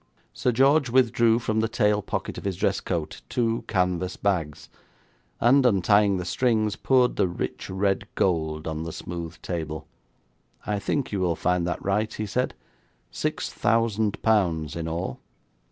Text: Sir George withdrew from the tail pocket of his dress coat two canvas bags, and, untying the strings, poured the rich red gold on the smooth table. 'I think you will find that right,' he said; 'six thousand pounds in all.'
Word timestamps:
Sir 0.33 0.51
George 0.51 0.89
withdrew 0.89 1.37
from 1.37 1.59
the 1.59 1.67
tail 1.67 2.01
pocket 2.01 2.39
of 2.39 2.43
his 2.43 2.55
dress 2.57 2.79
coat 2.79 3.21
two 3.29 3.63
canvas 3.67 4.17
bags, 4.17 4.67
and, 5.39 5.63
untying 5.63 6.17
the 6.17 6.25
strings, 6.25 6.75
poured 6.75 7.17
the 7.17 7.27
rich 7.27 7.69
red 7.69 8.07
gold 8.15 8.67
on 8.67 8.81
the 8.81 8.91
smooth 8.93 9.39
table. 9.43 9.85
'I 10.65 10.79
think 10.79 11.11
you 11.11 11.19
will 11.19 11.35
find 11.35 11.67
that 11.67 11.85
right,' 11.85 12.15
he 12.15 12.25
said; 12.25 12.55
'six 13.11 13.53
thousand 13.53 14.19
pounds 14.23 14.75
in 14.75 14.87
all.' 14.87 15.19